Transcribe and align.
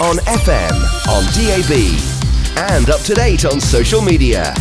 on 0.00 0.16
FM, 0.16 0.72
on 1.06 1.22
DAB, 1.34 1.70
and 2.74 2.90
up 2.90 3.00
to 3.02 3.14
date 3.14 3.44
on 3.44 3.60
social 3.60 4.02
media. 4.02 4.52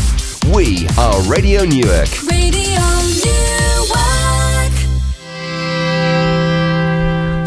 We 0.53 0.87
are 0.99 1.19
Radio 1.23 1.65
Newark. 1.65 2.07
Radio 2.21 2.79
Newark. 3.25 4.71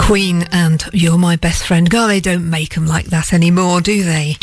Queen 0.00 0.48
and 0.50 0.82
You're 0.92 1.16
My 1.16 1.36
Best 1.36 1.64
Friend. 1.64 1.88
God, 1.88 2.08
they 2.08 2.18
don't 2.18 2.50
make 2.50 2.74
them 2.74 2.88
like 2.88 3.06
that 3.06 3.32
anymore, 3.32 3.80
do 3.80 4.02
they? 4.02 4.34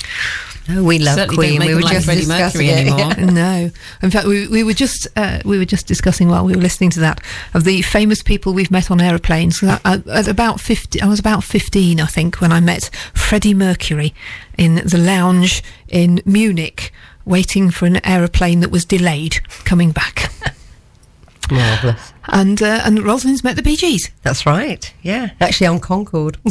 No, 0.70 0.82
we 0.84 0.98
love 0.98 1.16
Certainly 1.16 1.58
Queen. 1.58 1.60
we 1.60 1.76
were 1.76 1.82
like 1.82 1.94
just 1.94 2.06
Freddie 2.06 2.22
discussing 2.22 2.68
Mercury 2.68 2.70
it. 2.70 2.88
anymore. 2.88 3.32
no. 3.34 3.72
In 4.02 4.12
fact, 4.12 4.28
we, 4.28 4.48
we 4.48 4.64
were 4.64 4.74
just 4.74 5.08
uh, 5.18 5.40
we 5.44 5.58
were 5.58 5.66
just 5.66 5.88
discussing 5.88 6.30
while 6.30 6.46
we 6.46 6.56
were 6.56 6.62
listening 6.62 6.90
to 6.92 7.02
that 7.02 7.22
of 7.54 7.66
the 7.66 7.82
famous 7.82 8.24
people 8.24 8.54
we've 8.54 8.72
met 8.72 8.90
on 8.90 9.02
aeroplanes. 9.02 9.60
So 9.60 9.78
I, 9.84 10.02
at 10.10 10.28
about 10.30 10.62
fifty, 10.62 11.02
I 11.02 11.08
was 11.08 11.20
about 11.20 11.44
fifteen, 11.44 12.00
I 12.00 12.06
think, 12.06 12.40
when 12.40 12.52
I 12.54 12.62
met 12.62 12.90
Freddie 13.14 13.54
Mercury 13.54 14.14
in 14.58 14.76
the 14.76 14.98
lounge 14.98 15.62
in 15.90 16.22
Munich, 16.26 16.94
waiting 17.26 17.70
for 17.70 17.86
an 17.86 18.06
aeroplane 18.06 18.62
that 18.62 18.72
was 18.72 18.86
delayed 18.86 19.44
coming 19.66 19.92
back. 19.92 20.32
Marvellous. 21.52 22.14
And 22.28 22.62
uh, 22.62 22.82
and 22.86 23.04
Rosalind's 23.04 23.44
met 23.44 23.58
the 23.58 23.64
Bee 23.64 23.76
Gees. 23.76 24.10
That's 24.22 24.46
right. 24.46 24.94
Yeah. 25.02 25.32
Actually, 25.42 25.68
on 25.68 25.80
Concorde. 25.82 26.38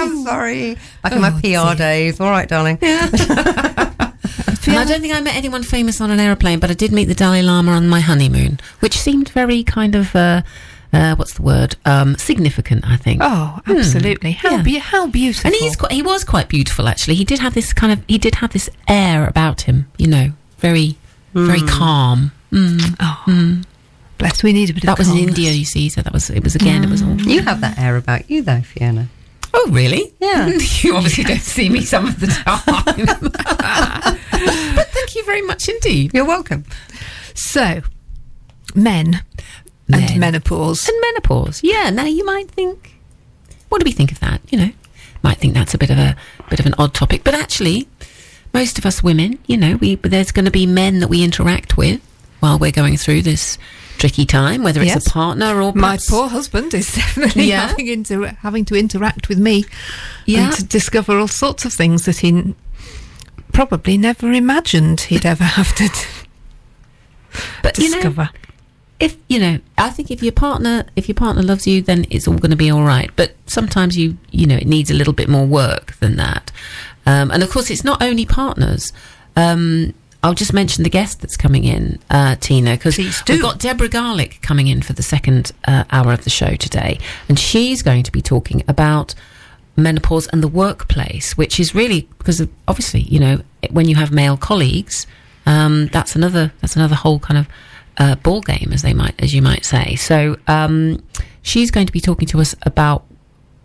oh, 0.00 0.24
sorry. 0.24 0.70
I'm 0.70 0.76
sorry. 0.76 0.78
Back 1.02 1.12
in 1.12 1.20
my 1.20 1.28
Oh, 1.30 1.40
PR 1.40 1.76
dear. 1.76 1.76
days. 1.76 2.20
All 2.20 2.30
right, 2.30 2.48
darling. 2.48 2.78
And 4.66 4.78
I 4.78 4.84
don't 4.84 5.00
think 5.00 5.12
I 5.14 5.20
met 5.20 5.34
anyone 5.34 5.62
famous 5.64 6.00
on 6.00 6.10
an 6.12 6.20
aeroplane, 6.20 6.60
but 6.60 6.70
I 6.70 6.74
did 6.74 6.92
meet 6.92 7.06
the 7.06 7.14
Dalai 7.14 7.42
Lama 7.42 7.72
on 7.72 7.88
my 7.88 7.98
honeymoon, 8.00 8.60
which 8.80 8.96
seemed 8.96 9.28
very 9.30 9.64
kind 9.64 9.96
of, 9.96 10.14
uh, 10.14 10.42
uh, 10.92 11.16
what's 11.16 11.34
the 11.34 11.42
word? 11.42 11.74
Um, 11.86 12.14
significant, 12.16 12.86
I 12.86 12.96
think. 12.96 13.20
Oh, 13.24 13.58
absolutely! 13.66 14.32
How 14.32 14.56
Yeah. 14.56 14.62
be- 14.62 14.78
how 14.78 15.06
beautiful! 15.08 15.48
And 15.48 15.56
he's 15.56 15.74
quite, 15.74 15.90
he 15.92 16.02
was 16.02 16.22
quite 16.24 16.48
beautiful, 16.48 16.86
actually. 16.88 17.14
He 17.16 17.24
did 17.24 17.40
have 17.40 17.54
this 17.54 17.72
kind 17.72 17.92
of, 17.92 18.00
he 18.06 18.18
did 18.18 18.36
have 18.36 18.52
this 18.52 18.68
air 18.86 19.26
about 19.26 19.62
him, 19.62 19.86
you 19.98 20.06
know, 20.06 20.32
very, 20.58 20.96
very 21.34 21.62
calm. 21.62 22.30
Mm. 22.52 22.96
oh, 23.00 23.62
bless. 24.18 24.42
We 24.44 24.52
need 24.52 24.70
a 24.70 24.74
bit 24.74 24.84
That 24.84 24.92
of 24.92 24.98
was 24.98 25.08
in. 25.10 25.16
India, 25.18 25.50
you 25.52 25.64
see. 25.64 25.88
So 25.88 26.02
that 26.02 26.12
was, 26.12 26.30
it 26.30 26.44
was 26.44 26.54
again, 26.54 26.84
it 26.84 26.90
was 26.90 27.02
all. 27.02 27.16
You 27.20 27.42
have 27.42 27.60
that 27.62 27.78
air 27.78 27.96
about 27.96 28.30
you, 28.30 28.42
though, 28.42 28.60
Fiona. 28.62 29.08
Oh, 29.52 29.68
really? 29.70 30.14
Yeah. 30.20 30.46
you 30.82 30.96
obviously 30.96 31.24
don't 31.24 31.40
see 31.40 31.68
me 31.68 31.82
some 31.82 32.06
of 32.06 32.20
the 32.20 32.26
time. 32.26 33.06
but 34.76 34.86
thank 34.88 35.14
you 35.14 35.24
very 35.24 35.42
much 35.42 35.68
indeed. 35.68 36.12
You're 36.14 36.26
welcome. 36.26 36.64
So, 37.34 37.82
men, 38.74 39.22
Men. 39.88 40.10
and 40.10 40.20
menopause. 40.20 40.88
And 40.88 40.96
menopause. 41.00 41.60
Yeah. 41.62 41.90
Now 41.90 42.04
you 42.04 42.24
might 42.24 42.50
think, 42.50 42.96
what 43.68 43.80
do 43.80 43.84
we 43.84 43.92
think 43.92 44.12
of 44.12 44.20
that? 44.20 44.40
You 44.50 44.58
know, 44.58 44.70
might 45.22 45.38
think 45.38 45.54
that's 45.54 45.74
a 45.74 45.78
bit 45.78 45.90
of 45.90 45.98
a 45.98 46.16
bit 46.48 46.60
of 46.60 46.66
an 46.66 46.74
odd 46.78 46.94
topic, 46.94 47.24
but 47.24 47.34
actually, 47.34 47.88
most 48.52 48.78
of 48.78 48.86
us 48.86 49.02
women, 49.02 49.38
you 49.46 49.56
know, 49.56 49.76
we 49.76 49.96
there's 49.96 50.32
going 50.32 50.44
to 50.44 50.50
be 50.50 50.66
men 50.66 51.00
that 51.00 51.08
we 51.08 51.22
interact 51.24 51.76
with 51.76 52.00
while 52.40 52.58
we're 52.58 52.72
going 52.72 52.96
through 52.96 53.22
this 53.22 53.58
tricky 54.00 54.24
time, 54.24 54.62
whether 54.62 54.80
it's 54.80 54.94
Yes. 54.94 55.06
a 55.06 55.10
partner 55.10 55.60
or 55.62 55.72
My 55.74 55.98
poor 56.08 56.28
husband 56.28 56.72
is 56.74 56.90
definitely 57.02 57.44
Yeah. 57.50 57.68
having, 57.68 57.86
inter- 57.88 58.36
having 58.40 58.64
to 58.66 58.74
interact 58.74 59.28
with 59.28 59.38
me 59.38 59.64
Yeah. 60.26 60.44
and 60.46 60.52
to 60.56 60.64
discover 60.64 61.18
all 61.18 61.28
sorts 61.28 61.64
of 61.66 61.72
things 61.72 62.04
that 62.06 62.18
he 62.18 62.28
n- 62.28 62.54
probably 63.52 63.98
never 63.98 64.32
imagined 64.32 65.02
he'd 65.02 65.26
ever 65.26 65.44
have 65.44 65.74
to 65.74 65.88
d- 65.88 65.94
but 67.62 67.78
you 67.78 67.90
know, 67.90 67.96
discover. 67.96 68.30
if 68.98 69.16
you 69.28 69.38
know 69.38 69.58
i 69.78 69.88
think 69.90 70.10
if 70.10 70.22
your 70.22 70.32
partner 70.32 70.84
if 70.96 71.08
your 71.08 71.14
partner 71.14 71.42
loves 71.42 71.66
you 71.66 71.80
then 71.82 72.04
it's 72.10 72.26
all 72.26 72.36
going 72.38 72.50
to 72.50 72.56
be 72.56 72.70
all 72.70 72.82
right 72.82 73.10
but 73.16 73.34
sometimes 73.46 73.96
you 73.96 74.16
you 74.30 74.46
know 74.46 74.56
it 74.56 74.66
needs 74.66 74.90
a 74.90 74.94
little 74.94 75.12
bit 75.12 75.28
more 75.28 75.46
work 75.46 75.94
than 76.00 76.16
that 76.16 76.50
um, 77.06 77.30
and 77.30 77.42
of 77.42 77.50
course 77.50 77.70
it's 77.70 77.84
not 77.84 78.02
only 78.02 78.24
partners 78.26 78.92
um, 79.36 79.94
I'll 80.22 80.34
just 80.34 80.52
mention 80.52 80.84
the 80.84 80.90
guest 80.90 81.20
that's 81.20 81.36
coming 81.36 81.64
in, 81.64 81.98
uh, 82.10 82.36
Tina, 82.36 82.72
because 82.72 82.98
we've 82.98 83.40
got 83.40 83.58
Deborah 83.58 83.88
Garlick 83.88 84.42
coming 84.42 84.66
in 84.66 84.82
for 84.82 84.92
the 84.92 85.02
second 85.02 85.52
uh, 85.66 85.84
hour 85.90 86.12
of 86.12 86.24
the 86.24 86.30
show 86.30 86.56
today, 86.56 86.98
and 87.28 87.38
she's 87.38 87.82
going 87.82 88.02
to 88.02 88.12
be 88.12 88.20
talking 88.20 88.62
about 88.68 89.14
menopause 89.76 90.26
and 90.28 90.42
the 90.42 90.48
workplace, 90.48 91.38
which 91.38 91.58
is 91.58 91.74
really 91.74 92.02
because 92.18 92.46
obviously, 92.68 93.00
you 93.00 93.18
know, 93.18 93.40
when 93.70 93.88
you 93.88 93.96
have 93.96 94.12
male 94.12 94.36
colleagues, 94.36 95.06
um, 95.46 95.88
that's 95.88 96.14
another 96.14 96.52
that's 96.60 96.76
another 96.76 96.96
whole 96.96 97.18
kind 97.18 97.38
of 97.38 97.48
uh, 97.96 98.14
ball 98.16 98.42
game, 98.42 98.70
as 98.72 98.82
they 98.82 98.92
might 98.92 99.14
as 99.22 99.32
you 99.34 99.40
might 99.40 99.64
say. 99.64 99.96
So 99.96 100.36
um, 100.46 101.02
she's 101.40 101.70
going 101.70 101.86
to 101.86 101.92
be 101.92 102.00
talking 102.00 102.28
to 102.28 102.40
us 102.40 102.54
about 102.62 103.06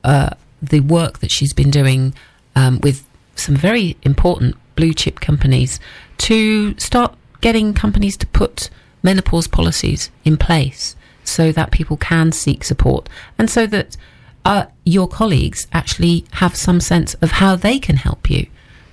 uh, 0.06 0.30
the 0.62 0.80
work 0.80 1.20
that 1.20 1.32
she's 1.32 1.54
been 1.54 1.70
doing 1.70 2.14
um, 2.56 2.80
with 2.82 3.06
some 3.36 3.56
very 3.56 3.98
important 4.04 4.56
blue 4.76 4.94
chip 4.94 5.20
companies 5.20 5.80
to 6.18 6.78
start 6.78 7.16
getting 7.42 7.74
companies 7.74 8.18
to 8.18 8.28
put 8.28 8.70
menopause 9.04 9.48
policies 9.48 10.10
in 10.24 10.38
place 10.38 10.96
so 11.24 11.52
that 11.52 11.72
people 11.72 11.98
can 11.98 12.32
seek 12.32 12.64
support 12.64 13.10
and 13.38 13.50
so 13.50 13.66
that 13.68 13.98
uh, 14.46 14.66
your 14.84 15.08
colleagues 15.08 15.68
actually 15.74 16.26
have 16.34 16.56
some 16.56 16.80
sense 16.80 17.16
of 17.16 17.32
how 17.32 17.56
they 17.56 17.80
can 17.80 17.98
help 17.98 18.30
you. 18.30 18.46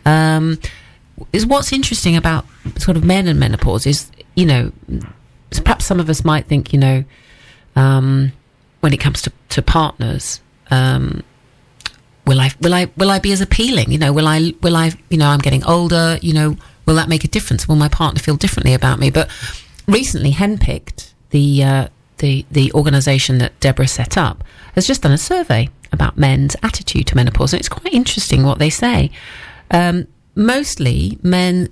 Um, 0.07 0.59
is 1.33 1.47
what's 1.47 1.73
interesting 1.73 2.17
about 2.17 2.47
sort 2.79 2.97
of 2.97 3.05
men 3.05 3.29
and 3.29 3.39
menopause 3.39 3.87
is, 3.87 4.11
you 4.35 4.47
know, 4.47 4.73
perhaps 5.63 5.85
some 5.85 6.01
of 6.01 6.09
us 6.09 6.25
might 6.25 6.47
think, 6.47 6.73
you 6.73 6.79
know, 6.79 7.05
um, 7.77 8.33
when 8.81 8.93
it 8.93 8.99
comes 8.99 9.23
to, 9.23 9.33
to 9.51 9.63
partners, 9.63 10.41
um, 10.71 11.23
will 12.63 12.75
I 12.75 12.91
will 12.97 13.11
I 13.11 13.19
be 13.19 13.33
as 13.33 13.41
appealing? 13.41 13.91
You 13.91 13.99
know, 13.99 14.13
will 14.13 14.29
I 14.29 14.55
will 14.63 14.77
I 14.77 14.93
you 15.11 15.19
know 15.19 15.29
I'm 15.29 15.41
getting 15.41 15.65
older. 15.65 16.19
You 16.23 16.33
know, 16.33 16.57
will 16.87 16.95
that 16.95 17.09
make 17.09 17.25
a 17.25 17.29
difference? 17.29 17.69
Will 17.69 17.77
my 17.77 17.89
partner 17.89 18.21
feel 18.21 18.37
differently 18.37 18.75
about 18.75 18.99
me? 18.99 19.11
But 19.11 19.31
recently, 19.87 20.33
Henpicked, 20.33 21.13
the 21.31 21.65
uh, 21.65 21.89
the 22.19 22.47
the 22.51 22.73
organisation 22.73 23.39
that 23.39 23.59
Deborah 23.61 23.89
set 23.89 24.17
up, 24.17 24.45
has 24.75 24.87
just 24.87 25.03
done 25.03 25.13
a 25.13 25.19
survey 25.19 25.69
about 25.93 26.17
men's 26.17 26.57
attitude 26.63 27.07
to 27.09 27.17
menopause, 27.17 27.53
and 27.53 27.61
it's 27.61 27.69
quite 27.69 27.93
interesting 27.93 28.45
what 28.45 28.59
they 28.59 28.71
say. 28.71 29.11
Um, 29.71 30.07
mostly, 30.35 31.19
men 31.23 31.69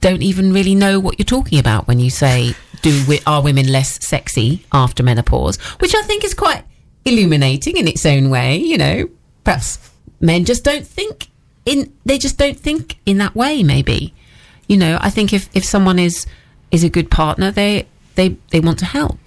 don't 0.00 0.22
even 0.22 0.52
really 0.52 0.74
know 0.74 1.00
what 1.00 1.18
you're 1.18 1.24
talking 1.24 1.58
about 1.58 1.88
when 1.88 1.98
you 1.98 2.10
say, 2.10 2.54
"Do 2.82 3.04
we, 3.08 3.20
are 3.26 3.42
women 3.42 3.70
less 3.72 4.04
sexy 4.06 4.64
after 4.72 5.02
menopause?" 5.02 5.56
Which 5.80 5.94
I 5.94 6.02
think 6.02 6.24
is 6.24 6.34
quite 6.34 6.64
illuminating 7.04 7.76
in 7.76 7.88
its 7.88 8.06
own 8.06 8.30
way. 8.30 8.56
You 8.56 8.78
know, 8.78 9.08
perhaps 9.44 9.78
men 10.24 10.44
just 10.44 10.64
don't 10.64 10.86
think 10.86 11.28
in 11.66 11.92
they 12.06 12.18
just 12.18 12.36
don't 12.38 12.58
think 12.58 12.98
in 13.06 13.18
that 13.18 13.34
way. 13.36 13.62
Maybe, 13.62 14.12
you 14.68 14.76
know, 14.76 14.98
I 15.00 15.10
think 15.10 15.32
if 15.32 15.48
if 15.54 15.64
someone 15.64 15.98
is 15.98 16.26
is 16.70 16.82
a 16.84 16.88
good 16.88 17.10
partner, 17.10 17.50
they 17.50 17.86
they 18.16 18.36
they 18.50 18.60
want 18.60 18.78
to 18.80 18.86
help. 18.86 19.18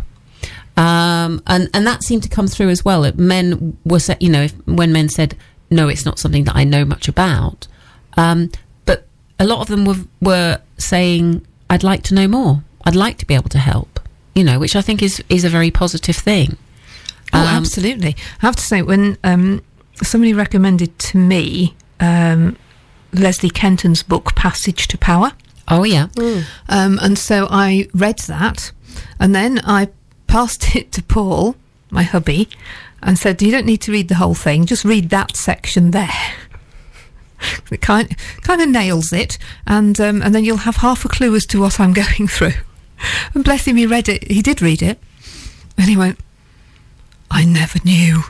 Um, 0.76 1.42
and 1.48 1.70
and 1.74 1.88
that 1.88 2.04
seemed 2.04 2.24
to 2.24 2.30
come 2.30 2.48
through 2.48 2.70
as 2.70 2.86
well. 2.86 3.12
Men 3.16 3.78
were, 3.84 4.00
sa- 4.00 4.16
you 4.20 4.30
know, 4.30 4.44
if, 4.44 4.54
when 4.68 4.92
men 4.92 5.10
said, 5.10 5.36
"No, 5.72 5.88
it's 5.88 6.06
not 6.06 6.20
something 6.20 6.44
that 6.46 6.56
I 6.56 6.64
know 6.66 6.86
much 6.86 7.08
about," 7.08 7.68
um, 8.16 8.52
but 8.86 9.08
a 9.40 9.46
lot 9.46 9.62
of 9.62 9.68
them 9.68 9.86
were 9.86 9.98
were 10.22 10.60
saying, 10.78 11.46
"I'd 11.70 11.84
like 11.84 12.04
to 12.04 12.14
know 12.14 12.28
more. 12.28 12.64
I'd 12.86 12.96
like 12.96 13.18
to 13.20 13.26
be 13.26 13.34
able 13.34 13.50
to 13.50 13.58
help." 13.60 14.00
You 14.36 14.44
know, 14.44 14.60
which 14.60 14.76
I 14.76 14.82
think 14.82 15.02
is 15.02 15.24
is 15.30 15.44
a 15.44 15.50
very 15.50 15.72
positive 15.72 16.16
thing. 16.16 16.58
Oh, 17.34 17.40
Um, 17.40 17.48
absolutely. 17.48 18.16
I 18.42 18.46
have 18.46 18.56
to 18.56 18.64
say, 18.64 18.82
when 18.84 19.18
um, 19.24 19.62
somebody 20.04 20.34
recommended 20.34 20.98
to 21.00 21.18
me 21.18 21.76
um, 22.00 22.58
Leslie 23.14 23.50
Kenton's 23.50 24.04
book, 24.04 24.36
Passage 24.36 24.88
to 24.88 24.98
Power, 24.98 25.32
Oh 25.70 25.84
yeah, 25.84 26.08
um, 26.70 26.98
and 27.02 27.18
so 27.20 27.48
I 27.50 27.90
read 27.94 28.20
that, 28.20 28.72
and 29.20 29.36
then 29.36 29.60
I 29.66 29.90
passed 30.28 30.76
it 30.76 30.92
to 30.94 31.04
Paul, 31.04 31.56
my 31.90 32.04
hubby, 32.04 32.50
and 33.02 33.20
said, 33.20 33.42
"You 33.42 33.52
don't 33.52 33.66
need 33.66 33.82
to 33.82 33.92
read 33.92 34.08
the 34.08 34.16
whole 34.16 34.36
thing; 34.36 34.66
just 34.66 34.86
read 34.86 35.10
that 35.10 35.36
section 35.36 35.92
there." 35.92 36.10
it 37.72 37.82
kind 37.82 38.16
kind 38.42 38.62
of 38.62 38.70
nails 38.70 39.12
it, 39.12 39.38
and 39.66 40.00
um, 40.00 40.22
and 40.22 40.34
then 40.34 40.46
you'll 40.46 40.58
have 40.58 40.78
half 40.78 41.04
a 41.04 41.10
clue 41.10 41.36
as 41.36 41.46
to 41.48 41.60
what 41.60 41.80
I'm 41.80 41.94
going 42.06 42.28
through. 42.28 42.54
And 43.34 43.44
bless 43.44 43.66
him, 43.66 43.76
he 43.76 43.86
read 43.86 44.10
it. 44.10 44.32
He 44.32 44.42
did 44.42 44.62
read 44.62 44.82
it, 44.82 45.00
and 45.78 45.90
he 45.90 45.98
went, 45.98 46.18
"I 47.30 47.44
never 47.44 47.80
knew." 47.84 48.24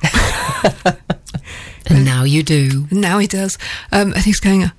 And 1.90 2.06
now 2.06 2.24
you 2.24 2.44
do. 2.44 2.88
And 2.90 3.02
now 3.02 3.20
he 3.20 3.28
does. 3.28 3.58
Um, 3.92 4.14
and 4.14 4.24
he's 4.24 4.40
going, 4.40 4.72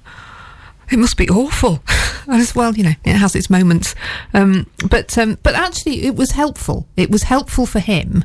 it 0.91 0.99
must 0.99 1.17
be 1.17 1.29
awful. 1.29 1.83
and 2.27 2.41
as 2.41 2.55
well, 2.55 2.75
you 2.75 2.85
know, 2.85 2.95
it 3.05 3.17
has 3.17 3.35
its 3.35 3.51
moments. 3.51 3.95
Um, 4.35 4.67
but 4.89 5.17
um, 5.19 5.39
but 5.43 5.55
actually, 5.55 6.05
it 6.05 6.17
was 6.17 6.33
helpful. 6.33 6.87
It 6.97 7.11
was 7.11 7.25
helpful 7.25 7.67
for 7.67 7.81
him. 7.81 8.25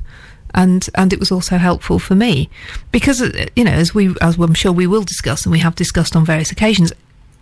And, 0.55 0.87
and 0.93 1.11
it 1.11 1.19
was 1.19 1.31
also 1.31 1.57
helpful 1.57 1.97
for 1.97 2.13
me 2.13 2.47
because 2.91 3.23
uh, 3.23 3.47
you 3.55 3.63
know 3.63 3.71
as 3.71 3.95
we 3.95 4.13
as 4.21 4.37
I'm 4.37 4.53
sure 4.53 4.71
we 4.71 4.85
will 4.85 5.01
discuss 5.01 5.45
and 5.45 5.51
we 5.51 5.57
have 5.57 5.73
discussed 5.73 6.15
on 6.15 6.25
various 6.25 6.51
occasions 6.51 6.93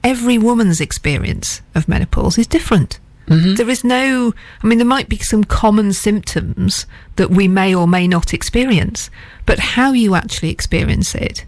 every 0.02 0.38
woman's 0.38 0.80
experience 0.80 1.62
of 1.76 1.90
menopause 1.90 2.38
is 2.38 2.48
different 2.48 3.01
Mm-hmm. 3.28 3.56
There 3.56 3.70
is 3.70 3.84
no, 3.84 4.34
I 4.62 4.68
mean, 4.68 4.78
there 4.78 4.88
might 4.88 5.08
be 5.08 5.18
some 5.18 5.44
common 5.44 5.94
symptoms 5.94 6.86
that 7.16 7.30
we 7.30 7.48
may 7.48 7.74
or 7.74 7.88
may 7.88 8.08
not 8.08 8.34
experience, 8.34 9.10
but 9.46 9.60
how 9.60 9.94
you 9.94 10.16
actually 10.16 10.50
experience 10.50 11.16
it 11.16 11.46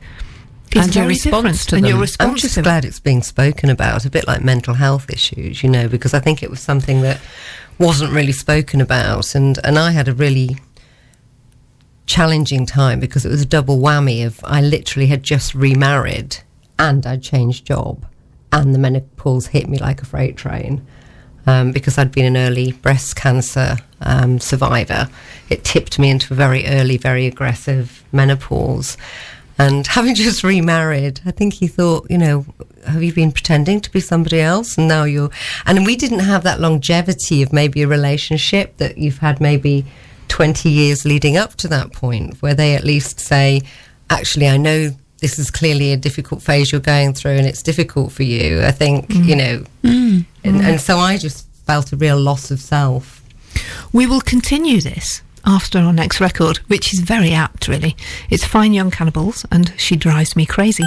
is 0.72 0.86
And 0.86 0.96
your 0.96 1.04
very 1.04 1.08
response 1.10 1.66
different, 1.66 1.70
to 1.70 1.76
and 1.76 1.88
your 1.88 2.00
response 2.00 2.30
I'm 2.30 2.38
just 2.38 2.62
glad 2.62 2.86
it's 2.86 3.00
being 3.00 3.22
spoken 3.22 3.70
about, 3.70 4.06
a 4.06 4.10
bit 4.10 4.28
like 4.28 4.42
mental 4.42 4.74
health 4.76 5.10
issues, 5.10 5.64
you 5.64 5.70
know, 5.70 5.88
because 5.88 6.14
I 6.14 6.20
think 6.20 6.42
it 6.42 6.50
was 6.50 6.60
something 6.60 7.02
that 7.02 7.20
wasn't 7.80 8.14
really 8.14 8.32
spoken 8.32 8.82
about, 8.82 9.36
and 9.36 9.60
and 9.64 9.78
I 9.78 9.92
had 9.92 10.08
a 10.08 10.14
really 10.14 10.58
challenging 12.06 12.66
time 12.66 13.00
because 13.00 13.26
it 13.26 13.30
was 13.30 13.42
a 13.42 13.46
double 13.46 13.80
whammy 13.80 14.26
of 14.26 14.40
I 14.44 14.62
literally 14.62 15.08
had 15.08 15.24
just 15.24 15.56
remarried 15.56 16.38
and 16.78 17.06
I'd 17.06 17.24
changed 17.24 17.66
job, 17.66 18.06
and 18.52 18.74
the 18.74 18.80
menopause 18.80 19.48
hit 19.48 19.68
me 19.70 19.78
like 19.78 20.02
a 20.02 20.06
freight 20.06 20.38
train. 20.38 20.86
Um, 21.46 21.74
because 21.74 21.98
I'd 21.98 22.14
been 22.14 22.24
an 22.24 22.38
early 22.38 22.72
breast 22.72 23.18
cancer 23.18 23.78
um, 24.00 24.40
survivor, 24.40 25.10
it 25.50 25.66
tipped 25.66 26.00
me 26.00 26.10
into 26.10 26.34
a 26.34 26.38
very 26.38 26.66
early, 26.66 26.96
very 26.96 27.26
aggressive 27.26 28.04
menopause. 28.14 28.98
And 29.58 29.86
having 29.98 30.16
just 30.16 30.44
remarried, 30.44 31.22
I 31.26 31.32
think 31.32 31.56
he 31.56 31.68
thought, 31.68 32.08
you 32.10 32.18
know, 32.18 32.46
have 32.88 33.04
you 33.04 33.14
been 33.14 33.32
pretending 33.32 33.82
to 33.82 33.92
be 33.92 34.00
somebody 34.00 34.40
else? 34.40 34.78
And 34.78 34.88
now 34.88 35.04
you're. 35.04 35.30
And 35.66 35.86
we 35.86 35.96
didn't 35.96 36.20
have 36.20 36.44
that 36.44 36.60
longevity 36.60 37.42
of 37.44 37.54
maybe 37.54 37.82
a 37.82 37.88
relationship 37.88 38.78
that 38.78 38.98
you've 38.98 39.20
had 39.20 39.40
maybe 39.40 39.86
20 40.28 40.70
years 40.70 41.06
leading 41.06 41.38
up 41.38 41.56
to 41.56 41.68
that 41.68 41.94
point, 41.94 42.42
where 42.42 42.56
they 42.56 42.76
at 42.76 42.84
least 42.84 43.20
say, 43.20 43.62
actually, 44.10 44.48
I 44.48 44.58
know 44.58 44.92
this 45.24 45.40
is 45.40 45.50
clearly 45.50 45.94
a 45.94 45.98
difficult 45.98 46.42
phase 46.42 46.70
you're 46.70 46.82
going 46.82 47.14
through 47.14 47.32
and 47.32 47.48
it's 47.48 47.64
difficult 47.64 48.12
for 48.12 48.24
you. 48.24 48.62
I 48.62 48.72
think, 48.72 49.08
mm. 49.08 49.26
you 49.26 49.36
know. 49.38 49.64
Mm. 49.82 50.26
And, 50.44 50.56
and 50.58 50.76
mm. 50.76 50.80
so 50.80 50.98
I 50.98 51.18
just 51.18 51.48
felt 51.66 51.94
a 51.94 51.96
real 51.96 52.20
loss 52.20 52.52
of 52.52 52.60
self. 52.60 53.24
We 53.94 54.06
will 54.06 54.20
continue 54.20 54.82
this 54.82 55.22
after 55.46 55.80
our 55.80 55.94
next 55.94 56.20
record, 56.20 56.58
which 56.68 56.94
is 56.94 57.00
very 57.00 57.32
apt, 57.32 57.70
really. 57.70 57.96
It's 58.30 58.44
Fine 58.44 58.74
Young 58.74 58.92
Cannibals 58.92 59.46
and 59.50 59.74
She 59.78 59.96
Drives 59.96 60.36
Me 60.36 60.46
Crazy. 60.46 60.84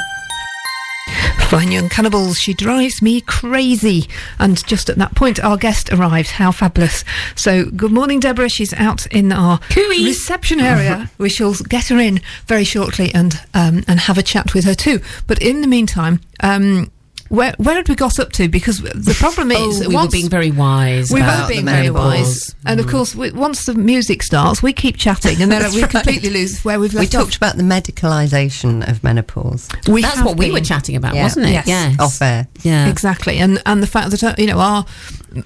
Fine 1.49 1.71
Young 1.71 1.89
Cannibals, 1.89 2.39
She 2.39 2.55
Drives 2.55 3.01
Me 3.01 3.21
Crazy. 3.21 4.09
And 4.41 4.67
just 4.67 4.91
at 4.91 4.97
that 4.97 5.15
point, 5.15 5.43
our 5.45 5.57
guest 5.57 5.93
arrived. 5.93 6.31
How 6.31 6.51
fabulous. 6.51 7.05
So, 7.37 7.67
good 7.67 7.93
morning, 7.93 8.19
Deborah. 8.19 8.49
She's 8.49 8.75
out 8.75 9.07
in 9.07 9.31
our 9.31 9.59
Cooey. 9.71 10.05
reception 10.07 10.59
area. 10.59 11.09
we 11.19 11.29
shall 11.29 11.55
get 11.55 11.87
her 11.89 11.99
in 11.99 12.21
very 12.47 12.65
shortly 12.65 13.15
and 13.15 13.41
um, 13.55 13.85
and 13.87 14.01
have 14.01 14.19
a 14.19 14.23
chat 14.23 14.55
with 14.55 14.65
her 14.65 14.75
too. 14.75 15.01
But 15.29 15.41
in 15.41 15.61
the 15.61 15.69
meantime, 15.69 16.21
um, 16.41 16.91
where 17.29 17.55
where 17.59 17.77
had 17.77 17.89
we 17.89 17.95
got 17.95 18.19
up 18.19 18.33
to? 18.33 18.49
Because 18.49 18.81
the 18.81 19.17
problem 19.19 19.51
is, 19.51 19.83
Oh, 19.83 19.89
we 19.89 19.97
were 19.97 20.09
being 20.09 20.29
very 20.29 20.51
wise. 20.51 21.11
we 21.11 21.21
about 21.21 21.43
were 21.43 21.49
being 21.55 21.65
very 21.67 21.91
wise, 21.91 22.55
and 22.65 22.81
of 22.81 22.87
course, 22.87 23.15
we, 23.15 23.31
once 23.33 23.65
the 23.67 23.75
music 23.75 24.23
starts, 24.23 24.63
we 24.63 24.73
keep 24.73 24.97
chatting, 24.97 25.41
and 25.43 25.51
then 25.51 25.73
we 25.73 25.83
right. 25.83 25.91
completely 25.91 26.31
lose 26.31 26.65
where 26.65 26.79
we've 26.79 26.93
We 26.95 27.01
left 27.01 27.13
talked 27.13 27.37
about 27.37 27.57
the 27.57 27.63
medicalisation 27.63 28.89
of 28.89 29.03
menopause. 29.03 29.69
We 29.89 30.03
That's 30.03 30.23
what 30.23 30.37
we 30.37 30.51
were 30.51 30.61
chatting 30.61 30.97
about, 30.97 31.15
Yeah. 31.15 31.23
wasn't 31.25 31.47
it? 31.47 31.67
Yes. 31.67 31.99
off 31.99 32.21
air. 32.23 32.49
Yeah. 32.63 32.89
Exactly, 32.89 33.39
and 33.39 33.61
and 33.67 33.83
the 33.83 33.87
fact 33.87 34.11
that 34.11 34.23
uh, 34.23 34.35
you 34.39 34.47
know 34.47 34.59
our 34.59 34.85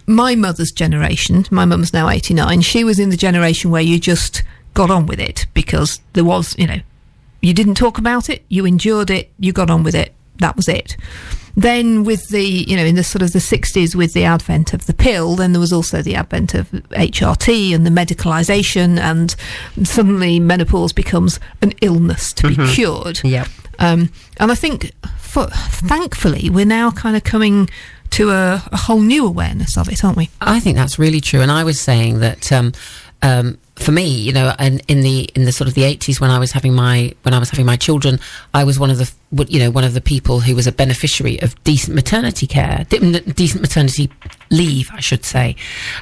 my 0.07 0.35
mother's 0.35 0.73
generation, 0.73 1.47
my 1.51 1.65
mum's 1.65 1.93
now 1.93 2.09
eighty 2.09 2.35
nine. 2.35 2.61
She 2.61 2.85
was 2.85 2.99
in 2.99 3.11
the 3.11 3.17
generation 3.17 3.71
where 3.71 3.83
you 3.83 3.99
just 3.99 4.43
got 4.75 4.91
on 4.91 5.07
with 5.07 5.19
it 5.19 5.47
because 5.55 6.01
there 6.13 6.25
was 6.25 6.55
you 6.59 6.67
know 6.67 6.81
you 7.41 7.55
didn't 7.55 7.75
talk 7.75 7.99
about 7.99 8.29
it, 8.29 8.45
you 8.49 8.67
endured 8.67 9.11
it, 9.11 9.31
you 9.39 9.53
got 9.53 9.71
on 9.71 9.83
with 9.83 9.95
it. 9.95 10.13
That 10.39 10.57
was 10.57 10.69
it. 10.69 10.97
Then, 11.57 12.05
with 12.05 12.29
the 12.29 12.43
you 12.43 12.77
know 12.77 12.85
in 12.85 12.95
the 12.95 13.05
sort 13.05 13.23
of 13.23 13.33
the 13.33 13.41
sixties, 13.41 13.97
with 13.97 14.13
the 14.13 14.25
advent 14.25 14.73
of 14.73 14.87
the 14.87 14.95
pill, 14.95 15.37
then 15.37 15.53
there 15.53 15.61
was 15.61 15.73
also 15.73 16.03
the 16.03 16.15
advent 16.15 16.55
of 16.55 16.71
HRT 16.71 17.75
and 17.75 17.87
the 17.87 17.91
medicalisation, 17.91 18.99
and 18.99 19.35
suddenly 19.87 20.41
menopause 20.41 20.93
becomes 20.93 21.41
an 21.63 21.73
illness 21.81 22.33
to 22.35 22.49
be 22.49 22.57
cured. 22.73 23.23
Yep. 23.25 23.49
Um, 23.79 24.13
and 24.39 24.53
I 24.53 24.55
think, 24.55 24.93
for, 25.19 25.47
thankfully, 25.47 26.51
we're 26.51 26.67
now 26.67 26.91
kind 26.91 27.17
of 27.17 27.25
coming 27.25 27.69
to 28.11 28.31
a, 28.31 28.63
a 28.73 28.77
whole 28.77 29.01
new 29.01 29.27
awareness 29.27 29.77
of 29.79 29.89
it, 29.89 30.05
aren't 30.05 30.17
we? 30.17 30.29
I 30.41 30.61
think 30.61 30.77
that's 30.77 30.99
really 30.99 31.21
true. 31.21 31.41
And 31.41 31.51
I 31.51 31.65
was 31.65 31.81
saying 31.81 32.21
that 32.21 32.53
um, 32.53 32.73
um, 33.23 33.59
for 33.81 33.93
me, 33.93 34.07
you 34.07 34.33
know, 34.33 34.55
and 34.59 34.83
in 34.89 35.01
the 35.01 35.25
in 35.35 35.45
the 35.45 35.53
sort 35.53 35.69
of 35.69 35.75
the 35.75 35.85
eighties 35.85 36.21
when 36.21 36.31
I 36.31 36.39
was 36.39 36.53
having 36.53 36.75
my 36.75 37.15
when 37.23 37.35
I 37.35 37.39
was 37.39 37.51
having 37.51 37.67
my 37.67 37.77
children, 37.77 38.21
I 38.55 38.65
was 38.65 38.79
one 38.79 38.91
of 38.91 38.99
the 38.99 39.11
you 39.49 39.59
know 39.59 39.71
one 39.71 39.85
of 39.85 39.95
the 39.95 40.01
people 40.01 40.41
who 40.41 40.55
was 40.55 40.67
a 40.67 40.73
beneficiary 40.73 41.41
of 41.41 41.63
decent 41.65 41.95
maternity 41.95 42.47
care, 42.47 42.87
decent 42.89 43.61
maternity 43.61 44.11
leave, 44.51 44.91
I 44.93 45.01
should 45.01 45.25
say, 45.25 45.57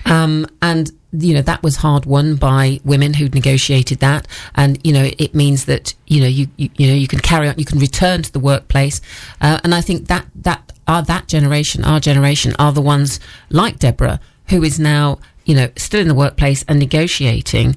um, 0.05 0.47
and. 0.63 0.91
You 1.11 1.33
know 1.33 1.41
that 1.41 1.63
was 1.63 1.77
hard 1.77 2.05
won 2.05 2.37
by 2.37 2.81
women 2.85 3.15
who'd 3.15 3.35
negotiated 3.35 4.01
that, 4.01 4.29
and 4.57 4.79
you 4.87 4.93
know 4.93 5.11
it 5.17 5.35
means 5.35 5.65
that 5.65 5.95
you 6.07 6.21
know 6.21 6.27
you 6.27 6.49
you, 6.59 6.69
you 6.77 6.87
know 6.87 6.93
you 6.93 7.09
can 7.09 7.21
carry 7.21 7.49
on, 7.49 7.55
you 7.57 7.65
can 7.65 7.79
return 7.79 8.21
to 8.21 8.31
the 8.31 8.39
workplace, 8.39 9.01
uh, 9.41 9.59
and 9.65 9.75
I 9.75 9.81
think 9.81 10.09
that 10.09 10.27
that 10.35 10.71
our 10.87 11.01
that 11.05 11.27
generation, 11.27 11.83
our 11.83 11.99
generation, 11.99 12.55
are 12.59 12.73
the 12.73 12.83
ones 12.83 13.21
like 13.49 13.79
Deborah 13.79 14.21
who 14.49 14.63
is 14.63 14.79
now, 14.79 15.19
you 15.49 15.55
know, 15.55 15.71
still 15.77 16.01
in 16.01 16.09
the 16.09 16.15
workplace 16.15 16.63
and 16.69 16.79
negotiating 16.79 17.75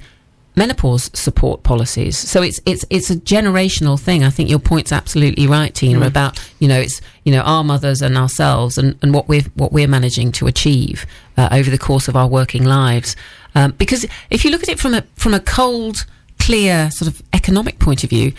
menopause 0.58 1.10
support 1.14 1.64
policies. 1.64 2.18
So 2.18 2.42
it's 2.42 2.60
it's 2.66 2.84
it's 2.90 3.10
a 3.10 3.16
generational 3.16 3.98
thing. 3.98 4.26
I 4.26 4.30
think 4.30 4.50
your 4.50 4.60
point's 4.60 4.92
absolutely 4.92 5.48
right, 5.48 5.74
Tina, 5.74 6.06
about 6.06 6.38
you 6.60 6.68
know 6.68 6.80
it's 6.80 7.00
you 7.24 7.32
know 7.32 7.40
our 7.42 7.64
mothers 7.64 8.02
and 8.02 8.18
ourselves 8.18 8.78
and, 8.78 9.00
and 9.02 9.14
what 9.14 9.30
we're 9.30 9.46
what 9.56 9.72
we're 9.72 9.88
managing 9.88 10.34
to 10.34 10.48
achieve 10.48 11.06
uh, 11.38 11.48
over 11.52 11.70
the 11.70 11.78
course 11.78 12.10
of 12.10 12.16
our 12.18 12.28
working 12.28 12.66
lives. 12.66 13.16
Um, 13.56 13.72
because 13.72 14.06
if 14.30 14.44
you 14.44 14.52
look 14.52 14.64
at 14.64 14.70
it 14.70 14.78
from 14.78 14.94
a 14.94 15.04
from 15.16 15.34
a 15.34 15.40
cold, 15.40 16.06
clear 16.40 16.92
sort 16.92 17.10
of 17.10 17.22
economic 17.32 17.80
point 17.80 18.04
of 18.04 18.10
view, 18.10 18.34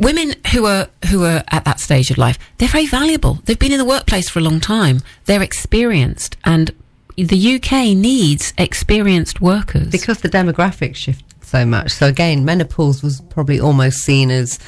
women 0.00 0.34
who 0.52 0.66
are 0.66 0.88
who 1.08 1.24
are 1.24 1.42
at 1.50 1.64
that 1.64 1.80
stage 1.80 2.10
of 2.10 2.18
life 2.18 2.38
they're 2.58 2.68
very 2.68 2.86
valuable 2.86 3.38
they've 3.44 3.58
been 3.58 3.72
in 3.72 3.78
the 3.78 3.84
workplace 3.84 4.28
for 4.28 4.40
a 4.40 4.42
long 4.42 4.58
time 4.58 5.00
they're 5.26 5.42
experienced 5.42 6.36
and 6.44 6.74
the 7.16 7.56
UK 7.56 7.96
needs 7.96 8.52
experienced 8.58 9.40
workers 9.40 9.88
because 9.88 10.20
the 10.20 10.28
demographics 10.28 10.96
shift 10.96 11.24
so 11.44 11.64
much. 11.64 11.92
So 11.92 12.06
again, 12.06 12.44
menopause 12.44 13.02
was 13.02 13.20
probably 13.20 13.60
almost 13.60 13.98
seen 13.98 14.30
as, 14.30 14.58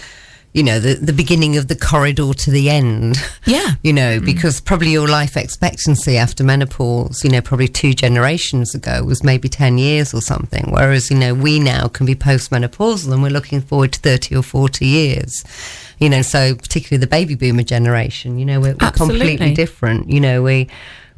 you 0.53 0.63
know, 0.63 0.79
the, 0.79 0.95
the 0.95 1.13
beginning 1.13 1.57
of 1.57 1.67
the 1.67 1.75
corridor 1.75 2.33
to 2.33 2.51
the 2.51 2.71
end. 2.71 3.17
Yeah. 3.49 3.75
You 3.85 3.93
know, 3.93 4.19
mm. 4.19 4.25
because 4.25 4.61
probably 4.61 4.91
your 4.91 5.07
life 5.07 5.37
expectancy 5.37 6.17
after 6.17 6.43
menopause, 6.43 7.23
you 7.23 7.31
know, 7.31 7.41
probably 7.41 7.69
two 7.69 7.95
generations 7.95 8.75
ago 8.75 9.05
was 9.05 9.23
maybe 9.23 9.49
10 9.49 9.79
years 9.79 10.13
or 10.13 10.21
something. 10.21 10.73
Whereas, 10.73 11.13
you 11.13 11.17
know, 11.17 11.33
we 11.33 11.61
now 11.61 11.87
can 11.87 12.07
be 12.07 12.17
postmenopausal 12.17 13.13
and 13.13 13.23
we're 13.23 13.31
looking 13.31 13.61
forward 13.61 13.93
to 13.93 14.01
30 14.01 14.35
or 14.35 14.43
40 14.43 14.85
years. 14.85 15.45
You 16.01 16.11
know, 16.11 16.23
so 16.23 16.57
particularly 16.57 17.01
the 17.01 17.07
baby 17.07 17.37
boomer 17.37 17.63
generation, 17.63 18.37
you 18.37 18.45
know, 18.45 18.59
we're, 18.59 18.75
we're 18.81 18.91
completely 18.91 19.55
different. 19.55 20.11
You 20.11 20.19
know, 20.19 20.43
we, 20.43 20.69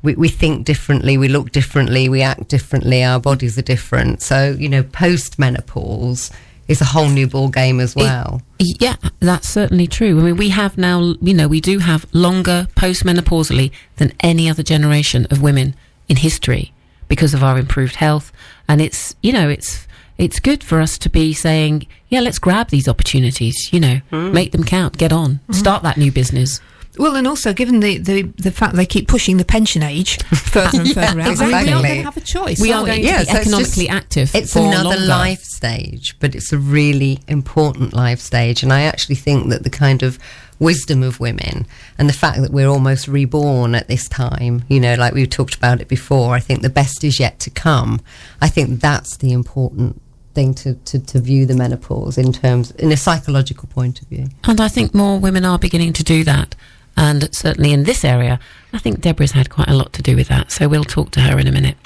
we, 0.02 0.14
we 0.14 0.28
think 0.28 0.64
differently, 0.64 1.18
we 1.18 1.28
look 1.28 1.52
differently, 1.52 2.08
we 2.08 2.22
act 2.22 2.48
differently, 2.48 3.02
our 3.04 3.20
bodies 3.20 3.58
are 3.58 3.62
different. 3.62 4.22
So, 4.22 4.56
you 4.58 4.68
know, 4.68 4.82
post 4.82 5.38
menopause 5.38 6.30
is 6.68 6.80
a 6.80 6.84
whole 6.84 7.08
new 7.08 7.26
ball 7.26 7.48
game 7.48 7.80
as 7.80 7.96
well. 7.96 8.42
Yeah, 8.58 8.96
that's 9.20 9.48
certainly 9.48 9.86
true. 9.86 10.20
I 10.20 10.22
mean, 10.22 10.36
we 10.36 10.50
have 10.50 10.76
now, 10.76 11.14
you 11.20 11.32
know, 11.32 11.48
we 11.48 11.60
do 11.60 11.78
have 11.78 12.06
longer 12.12 12.68
postmenopausally 12.76 13.72
than 13.96 14.12
any 14.20 14.50
other 14.50 14.62
generation 14.62 15.26
of 15.30 15.42
women 15.42 15.74
in 16.08 16.16
history 16.16 16.72
because 17.08 17.32
of 17.32 17.42
our 17.42 17.58
improved 17.58 17.96
health. 17.96 18.30
And 18.68 18.82
it's, 18.82 19.16
you 19.22 19.32
know, 19.32 19.48
it's, 19.48 19.86
it's 20.18 20.40
good 20.40 20.62
for 20.62 20.80
us 20.80 20.98
to 20.98 21.08
be 21.08 21.32
saying, 21.32 21.86
yeah, 22.08 22.20
let's 22.20 22.38
grab 22.38 22.68
these 22.68 22.86
opportunities, 22.86 23.72
you 23.72 23.80
know, 23.80 24.00
mm. 24.12 24.32
make 24.32 24.52
them 24.52 24.64
count, 24.64 24.98
get 24.98 25.12
on, 25.12 25.34
mm-hmm. 25.34 25.52
start 25.54 25.82
that 25.84 25.96
new 25.96 26.12
business. 26.12 26.60
Well, 26.96 27.14
and 27.16 27.26
also 27.28 27.52
given 27.52 27.80
the, 27.80 27.98
the, 27.98 28.22
the 28.22 28.50
fact 28.50 28.74
they 28.74 28.86
keep 28.86 29.06
pushing 29.08 29.36
the 29.36 29.44
pension 29.44 29.82
age 29.82 30.22
further 30.34 30.78
and 30.78 30.86
Yeah, 30.88 30.94
further 30.94 31.20
out, 31.20 31.40
I 31.40 31.46
mean, 31.46 31.48
we 31.48 31.54
are 31.54 31.82
going 31.82 31.82
to 31.98 32.02
have 32.02 32.16
a 32.16 32.20
choice. 32.20 32.60
We 32.60 32.72
are 32.72 32.84
going 32.84 33.04
Yeah, 33.04 33.18
to 33.20 33.26
be 33.26 33.30
so 33.32 33.36
it's 33.38 33.44
just- 33.44 33.46
economically 33.46 33.88
active. 33.88 34.34
It's 34.34 34.52
for 34.52 34.60
another 34.66 34.90
longer. 34.96 35.06
life 35.06 35.42
stage, 35.42 36.16
but 36.18 36.34
it's 36.34 36.52
a 36.52 36.58
really 36.58 37.20
important 37.28 37.92
life 37.92 38.20
stage. 38.20 38.62
And 38.62 38.72
I 38.72 38.82
actually 38.82 39.14
think 39.16 39.48
that 39.50 39.62
the 39.64 39.70
kind 39.70 40.02
of 40.02 40.18
wisdom 40.58 41.04
of 41.04 41.20
women 41.20 41.66
and 41.98 42.08
the 42.08 42.12
fact 42.12 42.40
that 42.40 42.50
we're 42.50 42.66
almost 42.68 43.06
reborn 43.06 43.76
at 43.76 43.86
this 43.86 44.08
time, 44.08 44.64
you 44.68 44.80
know, 44.80 44.94
like 44.94 45.14
we 45.14 45.24
talked 45.26 45.54
about 45.54 45.80
it 45.80 45.86
before, 45.86 46.34
I 46.34 46.40
think 46.40 46.62
the 46.62 46.68
best 46.70 47.04
is 47.04 47.20
yet 47.20 47.38
to 47.40 47.50
come. 47.50 48.00
I 48.40 48.48
think 48.48 48.80
that's 48.80 49.16
the 49.18 49.30
important 49.32 50.02
thing 50.34 50.54
to, 50.54 50.74
to, 50.74 50.98
to 50.98 51.20
view 51.20 51.46
the 51.46 51.54
menopause 51.54 52.18
in 52.18 52.32
terms, 52.32 52.72
in 52.72 52.90
a 52.90 52.96
psychological 52.96 53.68
point 53.68 54.02
of 54.02 54.08
view. 54.08 54.26
And 54.44 54.60
I 54.60 54.66
think 54.66 54.94
more 54.94 55.20
women 55.20 55.44
are 55.44 55.58
beginning 55.60 55.92
to 55.92 56.02
do 56.02 56.24
that. 56.24 56.56
And 57.00 57.32
certainly 57.32 57.72
in 57.72 57.84
this 57.84 58.04
area, 58.04 58.40
I 58.72 58.78
think 58.78 59.00
Deborah's 59.00 59.30
had 59.30 59.50
quite 59.50 59.68
a 59.68 59.74
lot 59.74 59.92
to 59.92 60.02
do 60.02 60.16
with 60.16 60.26
that. 60.28 60.50
So 60.50 60.66
we'll 60.66 60.82
talk 60.82 61.12
to 61.12 61.20
her 61.20 61.38
in 61.38 61.46
a 61.46 61.52
minute. 61.52 61.76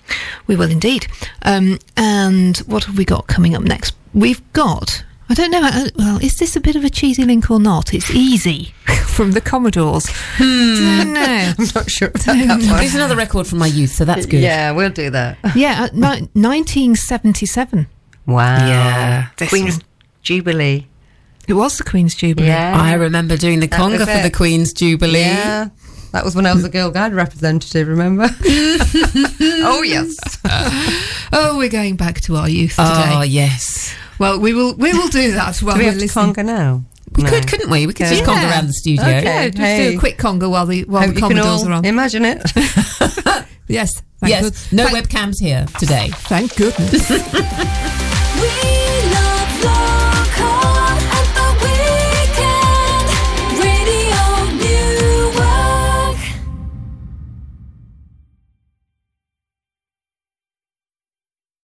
We 0.46 0.56
will 0.56 0.70
indeed. 0.70 1.06
Um, 1.42 1.78
and 1.98 2.56
what 2.66 2.84
have 2.84 2.96
we 2.96 3.04
got 3.04 3.26
coming 3.26 3.54
up 3.54 3.62
next? 3.62 3.94
We've 4.14 4.40
got. 4.54 5.04
I 5.28 5.34
don't 5.34 5.50
know. 5.50 5.60
uh, 5.62 5.88
Well, 5.96 6.18
is 6.22 6.36
this 6.38 6.56
a 6.56 6.60
bit 6.60 6.76
of 6.76 6.84
a 6.84 6.88
cheesy 6.90 7.24
link 7.24 7.50
or 7.50 7.60
not? 7.60 7.92
It's 7.92 8.10
easy 8.10 8.72
from 9.06 9.32
the 9.32 9.40
Commodores. 9.42 10.06
Don't 10.38 11.12
know. 11.12 11.52
I'm 11.58 11.66
not 11.74 11.90
sure 11.90 12.08
about 12.08 12.24
that 12.24 12.48
one. 12.48 12.60
There's 12.78 12.94
another 12.94 13.16
record 13.16 13.46
from 13.46 13.58
my 13.58 13.66
youth, 13.66 13.90
so 13.92 14.06
that's 14.06 14.24
good. 14.24 14.40
Yeah, 14.40 14.72
we'll 14.72 14.90
do 14.90 15.10
that. 15.10 15.36
Yeah, 15.54 15.84
uh, 15.84 15.88
ni- 15.92 16.28
1977. 16.34 17.86
Wow. 18.26 18.66
Yeah. 18.66 19.28
This 19.36 19.48
Queen's 19.50 19.76
one. 19.76 19.84
Jubilee. 20.22 20.86
It 21.48 21.54
was 21.54 21.76
the 21.78 21.84
Queen's 21.84 22.14
Jubilee. 22.14 22.50
I 22.50 22.94
remember 22.94 23.36
doing 23.36 23.60
the 23.60 23.66
That 23.66 23.80
conga 23.80 23.98
for 24.00 24.22
the. 24.22 24.30
Queen's 24.30 24.72
Jubilee. 24.72 25.20
Yeah. 25.20 25.68
That 26.12 26.24
was 26.24 26.36
when 26.36 26.44
I 26.46 26.52
was 26.52 26.62
a 26.64 26.68
Girl 26.68 26.90
Guide 26.90 27.14
representative, 27.14 27.88
remember? 27.88 28.26
oh, 28.44 29.82
yes. 29.84 30.14
Oh, 31.34 31.56
we're 31.56 31.70
going 31.70 31.96
back 31.96 32.20
to 32.22 32.36
our 32.36 32.46
youth 32.46 32.74
ah, 32.78 33.02
today. 33.04 33.16
Oh 33.16 33.22
yes, 33.22 33.94
Well, 34.18 34.38
we 34.38 34.52
will 34.52 34.74
we 34.74 34.92
will 34.92 35.08
do 35.08 35.32
that 35.32 35.56
while 35.62 35.72
Do 35.74 35.78
we 35.78 35.86
we're 35.86 35.92
have 35.92 35.98
listening. 36.00 36.34
conga 36.34 36.44
now? 36.44 36.84
we 37.16 37.22
No. 37.22 37.30
could, 37.30 37.48
couldn't 37.48 37.70
we? 37.70 37.86
We 37.86 37.94
could 37.94 38.06
just 38.08 38.20
Yeah. 38.20 38.26
conga 38.26 38.50
around 38.50 38.66
the 38.66 38.74
studio. 38.74 39.02
Okay. 39.02 39.22
Yeah, 39.24 39.48
just 39.48 39.90
do 39.92 39.96
a 39.96 39.98
quick 39.98 40.18
conga 40.18 40.50
while 40.50 40.66
the 40.66 40.84
while 40.84 41.06
Hope 41.06 41.14
the 41.14 41.20
Commodores 41.22 41.64
are 41.64 41.72
on. 41.72 41.84
imagine 41.86 42.26
it. 42.26 42.42
Yes, 43.68 44.02
Yes, 44.22 44.68
good- 44.68 44.76
no 44.76 44.86
thank, 44.88 45.08
webcams 45.08 45.40
here 45.40 45.64
today. 45.78 46.10
Thank 46.12 46.54
goodness. 46.56 47.08